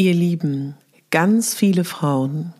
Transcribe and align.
Ihr 0.00 0.14
Lieben, 0.14 0.76
ganz 1.10 1.52
viele 1.52 1.84
Frauen, 1.84 2.54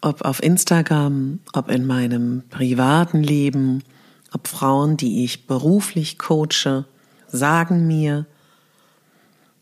ob 0.00 0.22
auf 0.22 0.42
Instagram, 0.42 1.40
ob 1.52 1.70
in 1.70 1.84
meinem 1.84 2.44
privaten 2.48 3.22
Leben, 3.22 3.84
ob 4.32 4.48
Frauen, 4.48 4.96
die 4.96 5.22
ich 5.22 5.46
beruflich 5.46 6.18
coache, 6.18 6.86
sagen 7.26 7.86
mir, 7.86 8.24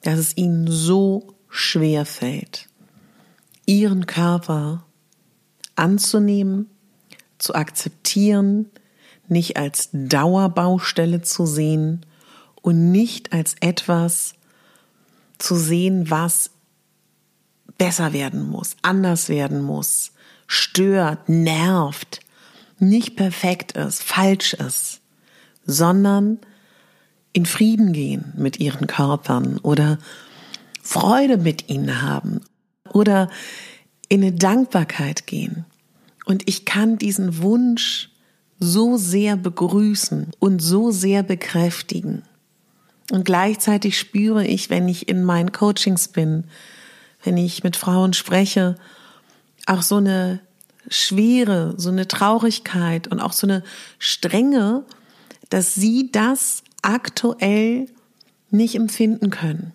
dass 0.03 0.21
es 0.21 0.37
ihnen 0.37 0.69
so 0.69 1.35
schwer 1.49 2.07
fällt, 2.07 2.69
ihren 3.67 4.07
Körper 4.07 4.85
anzunehmen, 5.75 6.71
zu 7.39 7.57
akzeptieren, 7.57 8.71
nicht 9.27 9.57
als 9.57 9.89
Dauerbaustelle 9.93 11.23
zu 11.23 11.45
sehen 11.45 12.07
und 12.63 12.93
nicht 12.93 13.33
als 13.33 13.57
etwas 13.59 14.37
zu 15.39 15.57
sehen, 15.57 16.09
was 16.09 16.53
besser 17.79 18.13
werden 18.13 18.49
muss, 18.49 18.77
anders 18.83 19.29
werden 19.29 19.63
muss, 19.63 20.13
stört, 20.47 21.29
nervt, 21.29 22.21
nicht 22.79 23.17
perfekt 23.17 23.73
ist, 23.73 24.03
falsch 24.03 24.55
ist, 24.55 25.01
sondern 25.65 26.39
in 27.33 27.47
Frieden 27.47 27.93
gehen 27.93 28.33
mit 28.37 28.61
ihren 28.61 28.87
Körpern 28.87 29.59
oder 29.59 29.99
Freude 30.83 31.37
mit 31.37 31.69
ihnen 31.69 32.03
haben 32.03 32.41
oder 32.93 33.29
in 34.09 34.23
eine 34.23 34.33
Dankbarkeit 34.33 35.27
gehen. 35.27 35.65
Und 36.25 36.49
ich 36.49 36.65
kann 36.65 36.97
diesen 36.97 37.43
Wunsch 37.43 38.11
so 38.59 38.97
sehr 38.97 39.37
begrüßen 39.37 40.31
und 40.39 40.61
so 40.61 40.91
sehr 40.91 41.23
bekräftigen. 41.23 42.23
Und 43.11 43.25
gleichzeitig 43.25 43.99
spüre 43.99 44.47
ich, 44.47 44.71
wenn 44.71 44.89
ich 44.89 45.09
in 45.09 45.25
meinen 45.25 45.53
Coachings 45.53 46.09
bin, 46.09 46.45
wenn 47.27 47.37
ich 47.37 47.65
mit 47.65 47.77
Frauen 47.77 48.13
spreche, 48.13 48.77
auch 49.67 49.83
so 49.83 49.97
eine 49.97 50.41
Schwere, 50.89 51.75
so 51.77 51.91
eine 51.91 52.07
Traurigkeit 52.07 53.09
und 53.09 53.21
auch 53.21 53.33
so 53.33 53.47
eine 53.47 53.63
Strenge, 53.99 54.85
dass 55.51 55.75
sie 55.75 56.11
das 56.13 56.63
aktuell 56.83 57.87
nicht 58.51 58.77
empfinden 58.77 59.31
können. 59.31 59.73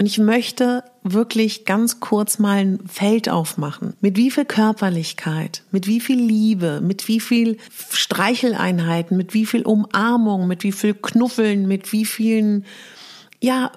Und 0.00 0.06
ich 0.06 0.18
möchte 0.18 0.84
wirklich 1.02 1.64
ganz 1.64 1.98
kurz 1.98 2.38
mal 2.38 2.58
ein 2.58 2.80
Feld 2.86 3.28
aufmachen. 3.28 3.94
Mit 4.00 4.16
wie 4.16 4.30
viel 4.30 4.44
Körperlichkeit, 4.44 5.64
mit 5.72 5.88
wie 5.88 6.00
viel 6.00 6.20
Liebe, 6.20 6.80
mit 6.80 7.08
wie 7.08 7.18
viel 7.18 7.58
Streicheleinheiten, 7.90 9.16
mit 9.16 9.34
wie 9.34 9.44
viel 9.44 9.62
Umarmung, 9.62 10.46
mit 10.46 10.62
wie 10.62 10.72
viel 10.72 10.94
Knuffeln, 10.94 11.66
mit 11.66 11.92
wie 11.92 12.04
vielen, 12.04 12.64
ja, 13.40 13.72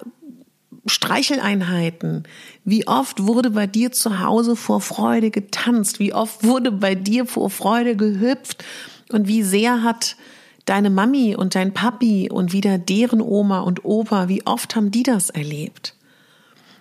Streicheleinheiten. 0.86 2.24
Wie 2.64 2.86
oft 2.86 3.24
wurde 3.26 3.50
bei 3.50 3.66
dir 3.66 3.92
zu 3.92 4.20
Hause 4.20 4.56
vor 4.56 4.80
Freude 4.80 5.30
getanzt? 5.30 6.00
Wie 6.00 6.12
oft 6.12 6.44
wurde 6.44 6.72
bei 6.72 6.94
dir 6.94 7.26
vor 7.26 7.50
Freude 7.50 7.96
gehüpft? 7.96 8.64
Und 9.10 9.28
wie 9.28 9.42
sehr 9.42 9.82
hat 9.82 10.16
deine 10.64 10.90
Mami 10.90 11.36
und 11.36 11.54
dein 11.54 11.72
Papi 11.72 12.30
und 12.30 12.52
wieder 12.52 12.78
deren 12.78 13.20
Oma 13.20 13.60
und 13.60 13.84
Opa, 13.84 14.28
wie 14.28 14.46
oft 14.46 14.74
haben 14.74 14.90
die 14.90 15.02
das 15.02 15.30
erlebt? 15.30 15.94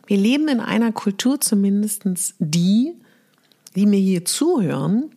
Wir 0.07 0.17
leben 0.17 0.47
in 0.47 0.59
einer 0.59 0.91
Kultur, 0.91 1.40
zumindestens 1.40 2.35
die, 2.40 2.94
die 3.75 3.85
mir 3.85 4.00
hier 4.00 4.25
zuhören, 4.25 5.11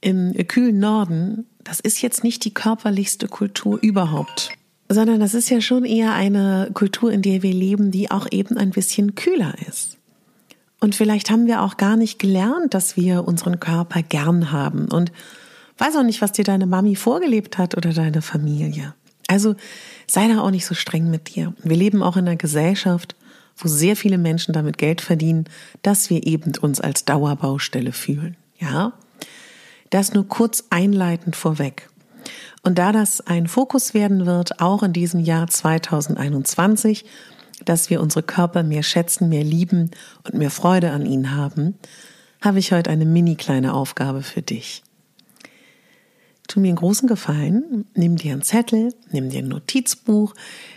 im 0.00 0.34
kühlen 0.46 0.78
Norden, 0.78 1.46
das 1.64 1.80
ist 1.80 2.02
jetzt 2.02 2.22
nicht 2.22 2.44
die 2.44 2.54
körperlichste 2.54 3.26
Kultur 3.26 3.78
überhaupt 3.80 4.55
sondern 4.88 5.20
das 5.20 5.34
ist 5.34 5.50
ja 5.50 5.60
schon 5.60 5.84
eher 5.84 6.12
eine 6.12 6.70
Kultur, 6.74 7.12
in 7.12 7.22
der 7.22 7.42
wir 7.42 7.52
leben, 7.52 7.90
die 7.90 8.10
auch 8.10 8.26
eben 8.30 8.56
ein 8.56 8.70
bisschen 8.70 9.14
kühler 9.14 9.54
ist. 9.68 9.96
Und 10.80 10.94
vielleicht 10.94 11.30
haben 11.30 11.46
wir 11.46 11.62
auch 11.62 11.76
gar 11.76 11.96
nicht 11.96 12.18
gelernt, 12.18 12.74
dass 12.74 12.96
wir 12.96 13.26
unseren 13.26 13.60
Körper 13.60 14.02
gern 14.02 14.52
haben. 14.52 14.88
Und 14.88 15.10
weiß 15.78 15.96
auch 15.96 16.02
nicht, 16.02 16.20
was 16.20 16.32
dir 16.32 16.44
deine 16.44 16.66
Mami 16.66 16.96
vorgelebt 16.96 17.58
hat 17.58 17.76
oder 17.76 17.92
deine 17.92 18.22
Familie. 18.22 18.94
Also 19.28 19.56
sei 20.06 20.28
da 20.28 20.40
auch 20.40 20.50
nicht 20.50 20.66
so 20.66 20.74
streng 20.74 21.10
mit 21.10 21.34
dir. 21.34 21.54
Wir 21.62 21.76
leben 21.76 22.02
auch 22.02 22.16
in 22.16 22.26
einer 22.26 22.36
Gesellschaft, 22.36 23.16
wo 23.56 23.68
sehr 23.68 23.96
viele 23.96 24.18
Menschen 24.18 24.52
damit 24.52 24.78
Geld 24.78 25.00
verdienen, 25.00 25.46
dass 25.82 26.10
wir 26.10 26.26
eben 26.26 26.52
uns 26.60 26.80
als 26.80 27.04
Dauerbaustelle 27.04 27.92
fühlen. 27.92 28.36
Ja? 28.58 28.92
Das 29.90 30.12
nur 30.12 30.28
kurz 30.28 30.64
einleitend 30.70 31.36
vorweg. 31.36 31.88
Und 32.62 32.78
da 32.78 32.92
das 32.92 33.20
ein 33.20 33.46
Fokus 33.46 33.94
werden 33.94 34.26
wird, 34.26 34.60
auch 34.60 34.82
in 34.82 34.92
diesem 34.92 35.20
Jahr 35.20 35.46
2021, 35.46 37.04
dass 37.64 37.90
wir 37.90 38.00
unsere 38.00 38.22
Körper 38.22 38.62
mehr 38.62 38.82
schätzen, 38.82 39.28
mehr 39.28 39.44
lieben 39.44 39.90
und 40.24 40.34
mehr 40.34 40.50
Freude 40.50 40.90
an 40.90 41.06
ihnen 41.06 41.34
haben, 41.34 41.74
habe 42.40 42.58
ich 42.58 42.72
heute 42.72 42.90
eine 42.90 43.06
mini 43.06 43.36
kleine 43.36 43.74
Aufgabe 43.74 44.22
für 44.22 44.42
dich. 44.42 44.82
Tu 46.48 46.60
mir 46.60 46.68
einen 46.68 46.76
großen 46.76 47.08
Gefallen, 47.08 47.86
nimm 47.94 48.16
dir 48.16 48.32
einen 48.32 48.42
Zettel, 48.42 48.94
nimm 49.10 49.30
dir 49.30 49.40
ein 49.40 49.48
Notizbuch, 49.48 50.34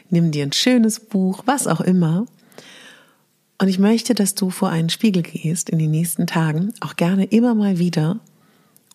nimm 0.10 0.31
dir 0.31 0.44
ein 0.44 0.54
schönes 0.54 1.00
Buch, 1.00 1.44
was 1.46 1.68
auch 1.68 1.81
immer. 1.81 2.25
Und 3.62 3.68
ich 3.68 3.78
möchte, 3.78 4.16
dass 4.16 4.36
du 4.36 4.50
vor 4.50 4.69
einen 4.69 4.90
Spiegel 4.90 5.22
gehst 5.22 5.69
in 5.69 5.80
den 5.80 5.92
nächsten 5.92 6.28
Tagen, 6.28 6.74
auch 6.80 6.96
gerne 6.96 7.25
immer 7.25 7.54
mal 7.56 7.78
wieder 7.78 8.19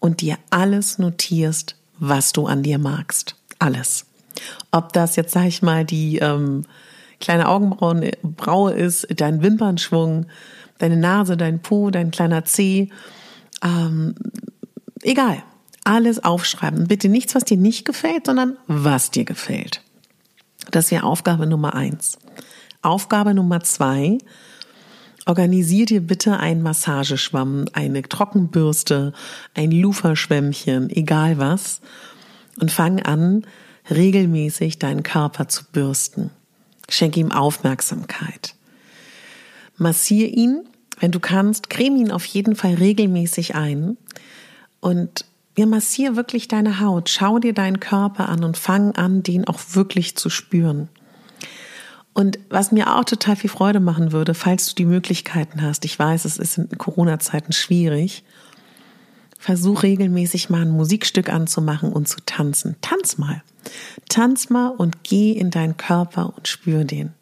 und 0.01 0.21
dir 0.21 0.39
alles 0.51 0.99
notierst, 0.99 1.77
was 1.99 2.33
du 2.33 2.47
an 2.47 2.63
dir 2.63 2.79
magst. 2.79 3.37
Alles. 3.59 4.07
Ob 4.71 4.93
das 4.93 5.17
jetzt, 5.17 5.33
sag 5.33 5.47
ich 5.47 5.63
mal, 5.63 5.85
die 5.85 6.19
ähm, 6.19 6.65
kleine 7.21 7.49
Augenbraue 7.49 8.73
ist, 8.73 9.07
dein 9.17 9.43
Wimpernschwung, 9.43 10.27
deine 10.79 10.97
Nase, 10.97 11.37
dein 11.37 11.61
Po, 11.63 11.91
dein 11.91 12.11
kleiner 12.11 12.45
Zeh. 12.45 12.91
Ähm, 13.63 14.15
egal. 15.03 15.43
Alles 15.85 16.25
aufschreiben. 16.25 16.89
Bitte 16.89 17.09
nichts, 17.09 17.35
was 17.35 17.45
dir 17.45 17.59
nicht 17.59 17.85
gefällt, 17.85 18.27
sondern 18.27 18.57
was 18.67 19.11
dir 19.11 19.25
gefällt. 19.25 19.83
Das 20.71 20.91
wäre 20.91 21.05
Aufgabe 21.05 21.47
Nummer 21.47 21.75
eins. 21.75 22.19
Aufgabe 22.81 23.35
Nummer 23.35 23.61
zwei. 23.61 24.19
Organisier 25.27 25.87
dir 25.87 26.01
bitte 26.01 26.39
einen 26.39 26.63
Massageschwamm, 26.63 27.67
eine 27.73 28.03
Trockenbürste, 28.03 29.13
ein 29.55 29.71
Luferschwämmchen, 29.71 30.91
egal 30.91 31.39
was, 31.39 31.81
und 32.61 32.71
fang 32.71 33.01
an, 33.01 33.47
regelmäßig 33.91 34.79
deinen 34.79 35.03
Körper 35.03 35.49
zu 35.49 35.65
bürsten. 35.65 36.31
Schenk 36.89 37.17
ihm 37.17 37.33
Aufmerksamkeit. 37.33 38.55
Massier 39.77 40.29
ihn, 40.29 40.65
wenn 41.01 41.11
du 41.11 41.21
kannst, 41.21 41.71
creme 41.71 41.97
ihn 41.97 42.11
auf 42.13 42.25
jeden 42.27 42.55
Fall 42.55 42.75
regelmäßig 42.75 43.55
ein 43.55 43.97
und 44.81 45.25
ja, 45.57 45.67
massier 45.67 46.17
wirklich 46.17 46.49
deine 46.49 46.81
Haut, 46.81 47.09
schau 47.09 47.39
dir 47.39 47.55
deinen 47.55 47.81
Körper 47.81 48.29
an 48.29 48.45
und 48.45 48.57
fang 48.57 48.93
an, 48.93 49.23
den 49.23 49.47
auch 49.47 49.61
wirklich 49.73 50.17
zu 50.17 50.29
spüren. 50.29 50.89
Und 52.15 52.39
was 52.49 52.71
mir 52.71 52.97
auch 52.97 53.05
total 53.05 53.35
viel 53.35 53.51
Freude 53.51 53.81
machen 53.81 54.13
würde, 54.13 54.35
falls 54.35 54.69
du 54.69 54.75
die 54.77 54.87
Möglichkeiten 54.87 55.61
hast, 55.61 55.85
ich 55.85 55.99
weiß, 55.99 56.25
es 56.25 56.39
ist 56.39 56.59
in 56.59 56.79
Corona-Zeiten 56.79 57.53
schwierig, 57.53 58.25
versuch 59.37 59.83
regelmäßig 59.83 60.49
mal 60.49 60.63
ein 60.63 60.71
Musikstück 60.71 61.29
anzumachen 61.29 61.93
und 61.93 62.09
zu 62.09 62.19
tanzen. 62.25 62.77
Tanz 62.81 63.19
mal. 63.19 63.43
Tanz 64.09 64.49
mal 64.49 64.69
und 64.69 65.03
geh 65.03 65.33
in 65.33 65.51
deinen 65.51 65.77
Körper 65.77 66.33
und 66.37 66.47
spür 66.47 66.85
den. 66.85 67.13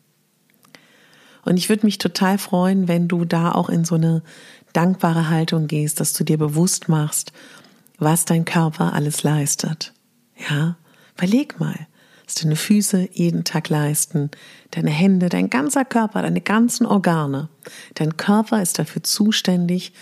Und 1.44 1.56
ich 1.56 1.68
würde 1.68 1.86
mich 1.86 1.98
total 1.98 2.38
freuen, 2.38 2.86
wenn 2.86 3.08
du 3.08 3.24
da 3.24 3.50
auch 3.52 3.70
in 3.70 3.84
so 3.84 3.94
eine 3.94 4.22
dankbare 4.72 5.28
Haltung 5.30 5.66
gehst, 5.66 6.00
dass 6.00 6.12
du 6.12 6.22
dir 6.22 6.38
bewusst 6.38 6.88
machst, 6.88 7.32
was 7.98 8.24
dein 8.24 8.44
Körper 8.44 8.92
alles 8.92 9.22
leistet. 9.22 9.92
Ja, 10.48 10.76
überleg 11.16 11.58
mal, 11.58 11.86
was 12.24 12.34
deine 12.34 12.56
Füße 12.56 13.08
jeden 13.12 13.44
Tag 13.44 13.68
leisten, 13.68 14.30
deine 14.70 14.90
Hände, 14.90 15.28
dein 15.28 15.50
ganzer 15.50 15.84
Körper, 15.84 16.22
deine 16.22 16.40
ganzen 16.40 16.86
Organe. 16.86 17.48
Dein 17.94 18.16
Körper 18.16 18.62
ist 18.62 18.78
dafür 18.78 19.02
zuständig, 19.02 19.92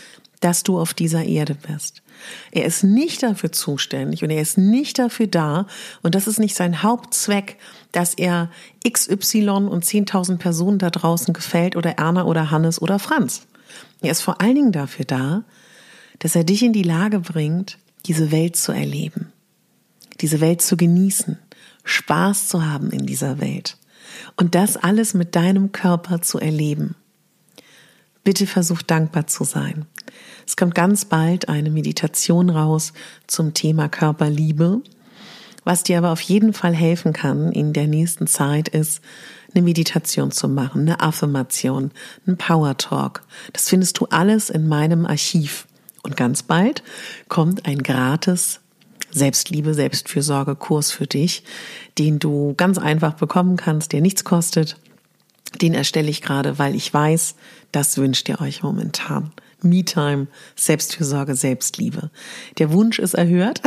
dass 0.40 0.62
du 0.62 0.78
auf 0.78 0.94
dieser 0.94 1.24
Erde 1.24 1.54
bist. 1.54 2.02
Er 2.50 2.64
ist 2.64 2.82
nicht 2.82 3.22
dafür 3.22 3.52
zuständig 3.52 4.22
und 4.22 4.30
er 4.30 4.42
ist 4.42 4.58
nicht 4.58 4.98
dafür 4.98 5.26
da 5.26 5.66
und 6.02 6.14
das 6.14 6.26
ist 6.26 6.38
nicht 6.38 6.54
sein 6.54 6.82
Hauptzweck, 6.82 7.56
dass 7.92 8.14
er 8.14 8.50
XY 8.86 9.48
und 9.68 9.84
10.000 9.84 10.38
Personen 10.38 10.78
da 10.78 10.90
draußen 10.90 11.32
gefällt 11.32 11.76
oder 11.76 11.92
Erna 11.92 12.24
oder 12.24 12.50
Hannes 12.50 12.80
oder 12.80 12.98
Franz. 12.98 13.46
Er 14.02 14.10
ist 14.10 14.22
vor 14.22 14.40
allen 14.40 14.54
Dingen 14.54 14.72
dafür 14.72 15.04
da, 15.04 15.44
dass 16.18 16.36
er 16.36 16.44
dich 16.44 16.62
in 16.62 16.72
die 16.72 16.82
Lage 16.82 17.20
bringt, 17.20 17.78
diese 18.06 18.30
Welt 18.30 18.56
zu 18.56 18.72
erleben, 18.72 19.32
diese 20.20 20.40
Welt 20.40 20.62
zu 20.62 20.76
genießen, 20.76 21.38
Spaß 21.84 22.48
zu 22.48 22.64
haben 22.66 22.90
in 22.90 23.06
dieser 23.06 23.40
Welt 23.40 23.76
und 24.36 24.54
das 24.54 24.76
alles 24.76 25.14
mit 25.14 25.36
deinem 25.36 25.72
Körper 25.72 26.22
zu 26.22 26.38
erleben. 26.38 26.94
Bitte 28.22 28.46
versuch 28.46 28.82
dankbar 28.82 29.26
zu 29.26 29.44
sein. 29.44 29.86
Es 30.46 30.56
kommt 30.56 30.74
ganz 30.74 31.04
bald 31.04 31.48
eine 31.48 31.70
Meditation 31.70 32.50
raus 32.50 32.92
zum 33.26 33.54
Thema 33.54 33.88
Körperliebe. 33.88 34.82
Was 35.64 35.82
dir 35.82 35.98
aber 35.98 36.10
auf 36.10 36.20
jeden 36.20 36.52
Fall 36.52 36.74
helfen 36.74 37.12
kann 37.12 37.52
in 37.52 37.72
der 37.72 37.86
nächsten 37.86 38.26
Zeit 38.26 38.68
ist, 38.68 39.00
eine 39.54 39.62
Meditation 39.62 40.30
zu 40.30 40.48
machen, 40.48 40.82
eine 40.82 41.00
Affirmation, 41.00 41.90
ein 42.26 42.36
Power 42.36 42.76
Talk. 42.76 43.22
Das 43.52 43.68
findest 43.68 43.98
du 44.00 44.06
alles 44.06 44.48
in 44.48 44.68
meinem 44.68 45.06
Archiv. 45.06 45.66
Und 46.02 46.16
ganz 46.16 46.42
bald 46.42 46.82
kommt 47.28 47.66
ein 47.66 47.82
gratis 47.82 48.60
Selbstliebe, 49.10 49.74
Selbstfürsorge 49.74 50.56
Kurs 50.56 50.92
für 50.92 51.06
dich, 51.06 51.42
den 51.98 52.18
du 52.18 52.54
ganz 52.56 52.78
einfach 52.78 53.14
bekommen 53.14 53.56
kannst, 53.56 53.92
der 53.92 54.00
nichts 54.00 54.24
kostet. 54.24 54.76
Den 55.60 55.74
erstelle 55.74 56.10
ich 56.10 56.22
gerade, 56.22 56.58
weil 56.58 56.74
ich 56.74 56.92
weiß, 56.92 57.34
das 57.72 57.98
wünscht 57.98 58.28
ihr 58.28 58.40
euch 58.40 58.62
momentan. 58.62 59.32
Me-Time, 59.62 60.26
Selbstfürsorge, 60.56 61.34
Selbstliebe. 61.34 62.10
Der 62.58 62.72
Wunsch 62.72 62.98
ist 62.98 63.14
erhört. 63.14 63.60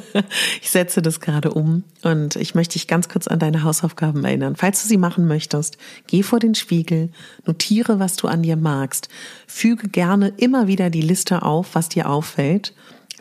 ich 0.62 0.70
setze 0.70 1.02
das 1.02 1.20
gerade 1.20 1.52
um 1.52 1.84
und 2.02 2.36
ich 2.36 2.54
möchte 2.54 2.74
dich 2.74 2.86
ganz 2.86 3.08
kurz 3.08 3.26
an 3.26 3.38
deine 3.38 3.62
Hausaufgaben 3.62 4.24
erinnern. 4.24 4.56
Falls 4.56 4.82
du 4.82 4.88
sie 4.88 4.96
machen 4.96 5.26
möchtest, 5.26 5.76
geh 6.06 6.22
vor 6.22 6.38
den 6.38 6.54
Spiegel, 6.54 7.10
notiere, 7.46 7.98
was 7.98 8.16
du 8.16 8.28
an 8.28 8.42
dir 8.42 8.56
magst, 8.56 9.08
füge 9.46 9.88
gerne 9.88 10.32
immer 10.36 10.66
wieder 10.66 10.90
die 10.90 11.02
Liste 11.02 11.42
auf, 11.42 11.74
was 11.74 11.88
dir 11.88 12.08
auffällt. 12.08 12.74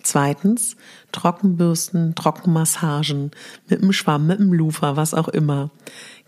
Zweitens, 0.03 0.75
Trockenbürsten, 1.11 2.13
Trockenmassagen, 2.13 3.31
mit 3.67 3.81
dem 3.81 3.93
Schwamm, 3.93 4.27
mit 4.27 4.39
dem 4.39 4.53
Lufa, 4.53 4.95
was 4.95 5.13
auch 5.13 5.29
immer. 5.29 5.71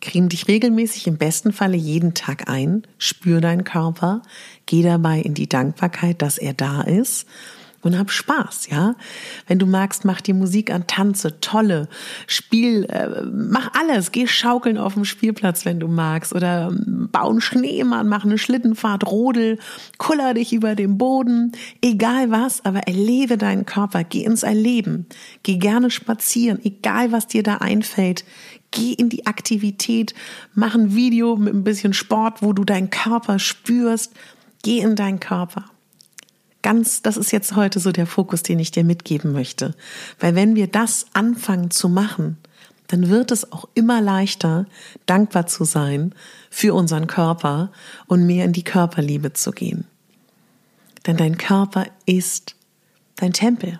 Creme 0.01 0.29
dich 0.29 0.47
regelmäßig 0.47 1.07
im 1.07 1.17
besten 1.17 1.51
Falle 1.51 1.77
jeden 1.77 2.13
Tag 2.13 2.49
ein, 2.49 2.83
spür 2.97 3.41
deinen 3.41 3.63
Körper, 3.63 4.21
geh 4.65 4.81
dabei 4.81 5.19
in 5.19 5.33
die 5.33 5.49
Dankbarkeit, 5.49 6.21
dass 6.21 6.37
er 6.37 6.53
da 6.53 6.81
ist 6.81 7.27
und 7.85 7.97
hab 7.97 8.09
Spaß, 8.09 8.67
ja. 8.69 8.95
Wenn 9.47 9.59
du 9.59 9.65
magst, 9.65 10.05
mach 10.05 10.21
dir 10.21 10.33
Musik 10.33 10.71
an, 10.71 10.87
tanze, 10.87 11.39
tolle, 11.39 11.87
spiel, 12.27 12.85
äh, 12.85 13.21
mach 13.31 13.71
alles, 13.73 14.11
geh 14.11 14.27
schaukeln 14.27 14.77
auf 14.77 14.95
dem 14.95 15.05
Spielplatz, 15.05 15.65
wenn 15.65 15.79
du 15.79 15.87
magst, 15.87 16.33
oder 16.33 16.69
ähm, 16.71 17.09
bau 17.11 17.29
einen 17.29 17.41
Schneemann, 17.41 18.09
mach 18.09 18.25
eine 18.25 18.37
Schlittenfahrt, 18.37 19.05
rodel, 19.05 19.59
kuller 19.97 20.33
dich 20.33 20.51
über 20.51 20.75
den 20.75 20.97
Boden, 20.97 21.51
egal 21.81 22.31
was, 22.31 22.65
aber 22.65 22.79
erlebe 22.87 23.37
deinen 23.37 23.65
Körper, 23.65 24.03
geh 24.03 24.23
ins 24.23 24.43
Erleben, 24.43 25.05
geh 25.43 25.57
gerne 25.57 25.91
spazieren, 25.91 26.59
egal 26.63 27.11
was 27.11 27.27
dir 27.27 27.43
da 27.43 27.57
einfällt, 27.57 28.25
geh 28.71 28.93
in 28.93 29.09
die 29.09 29.27
Aktivität, 29.27 30.15
mach 30.55 30.73
ein 30.73 30.95
Video 30.95 31.35
mit 31.35 31.53
ein 31.53 31.63
bisschen 31.63 31.93
Sport, 31.93 32.41
wo 32.41 32.51
du 32.51 32.63
deinen 32.63 32.89
Körper 32.89 33.37
spürst, 33.37 34.13
geh 34.63 34.79
in 34.79 34.95
deinen 34.95 35.19
Körper 35.19 35.65
ganz, 36.65 37.03
das 37.03 37.15
ist 37.15 37.31
jetzt 37.31 37.55
heute 37.55 37.79
so 37.79 37.91
der 37.91 38.07
Fokus, 38.07 38.41
den 38.41 38.57
ich 38.57 38.71
dir 38.71 38.83
mitgeben 38.83 39.31
möchte. 39.33 39.75
Weil 40.19 40.33
wenn 40.33 40.55
wir 40.55 40.65
das 40.65 41.05
anfangen 41.13 41.69
zu 41.69 41.89
machen, 41.89 42.37
dann 42.87 43.07
wird 43.09 43.29
es 43.29 43.51
auch 43.51 43.69
immer 43.75 44.01
leichter, 44.01 44.65
dankbar 45.05 45.45
zu 45.45 45.63
sein 45.63 46.15
für 46.49 46.73
unseren 46.73 47.05
Körper 47.05 47.71
und 48.07 48.25
mehr 48.25 48.45
in 48.45 48.51
die 48.51 48.63
Körperliebe 48.63 49.31
zu 49.33 49.51
gehen. 49.51 49.85
Denn 51.05 51.17
dein 51.17 51.37
Körper 51.37 51.85
ist 52.07 52.55
dein 53.15 53.31
Tempel. 53.31 53.79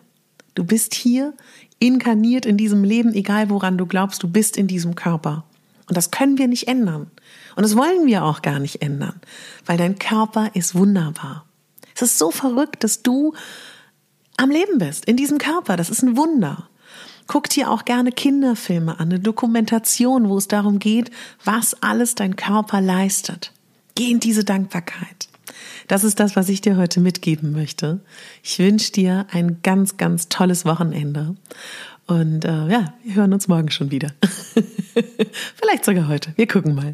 Du 0.54 0.64
bist 0.64 0.94
hier 0.94 1.34
inkarniert 1.80 2.46
in 2.46 2.56
diesem 2.56 2.84
Leben, 2.84 3.16
egal 3.16 3.50
woran 3.50 3.80
du 3.80 3.88
glaubst, 3.88 4.22
du 4.22 4.28
bist 4.28 4.58
in 4.58 4.68
diesem 4.68 4.94
Körper. 4.94 5.44
Und 5.88 5.98
das 5.98 6.12
können 6.12 6.38
wir 6.38 6.48
nicht 6.48 6.68
ändern. 6.68 7.10
Und 7.56 7.64
das 7.64 7.76
wollen 7.76 8.06
wir 8.06 8.24
auch 8.26 8.44
gar 8.44 8.60
nicht 8.60 8.84
ändern, 8.84 9.20
weil 9.66 9.80
dein 9.80 9.98
Körper 9.98 10.52
ist 10.54 10.76
wunderbar. 10.76 11.45
Es 11.96 12.02
ist 12.02 12.20
so 12.20 12.30
verrückt, 12.30 12.84
dass 12.84 13.02
du 13.02 13.34
am 14.38 14.50
Leben 14.50 14.78
bist, 14.78 15.06
in 15.06 15.18
diesem 15.18 15.38
Körper. 15.38 15.78
Das 15.78 15.90
ist 15.90 16.04
ein 16.04 16.18
Wunder. 16.18 16.70
Guck 17.28 17.50
dir 17.50 17.72
auch 17.72 17.86
gerne 17.86 18.12
Kinderfilme 18.12 19.00
an, 19.00 19.10
eine 19.10 19.20
Dokumentation, 19.20 20.30
wo 20.30 20.38
es 20.38 20.48
darum 20.48 20.78
geht, 20.78 21.10
was 21.44 21.82
alles 21.82 22.14
dein 22.14 22.36
Körper 22.36 22.82
leistet. 22.82 23.52
Geh 23.96 24.12
in 24.12 24.20
diese 24.20 24.44
Dankbarkeit. 24.44 25.30
Das 25.88 26.04
ist 26.04 26.20
das, 26.20 26.36
was 26.36 26.50
ich 26.50 26.62
dir 26.62 26.78
heute 26.78 27.00
mitgeben 27.00 27.52
möchte. 27.52 28.02
Ich 28.44 28.60
wünsche 28.60 28.92
dir 28.92 29.26
ein 29.32 29.62
ganz, 29.64 29.98
ganz 29.98 30.28
tolles 30.28 30.66
Wochenende 30.66 31.36
und 32.08 32.46
äh, 32.46 32.68
ja, 32.68 32.94
wir 33.04 33.16
hören 33.16 33.34
uns 33.34 33.48
morgen 33.48 33.72
schon 33.72 33.92
wieder. 33.92 34.12
Vielleicht 35.56 35.86
sogar 35.86 36.08
heute. 36.08 36.34
Wir 36.36 36.48
gucken 36.48 36.76
mal. 36.76 36.94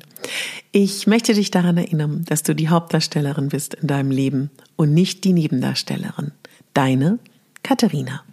Ich 0.72 1.06
möchte 1.06 1.34
dich 1.34 1.52
daran 1.52 1.78
erinnern, 1.78 2.24
dass 2.28 2.44
du 2.44 2.56
die 2.56 2.70
Hauptdarstellerin 2.70 3.50
bist 3.50 3.74
in 3.74 3.88
deinem 3.88 4.12
Leben 4.12 4.52
und 4.78 4.94
nicht 4.94 5.24
die 5.26 5.34
Nebendarstellerin. 5.34 6.32
Deine 6.74 7.20
Katharina. 7.62 8.24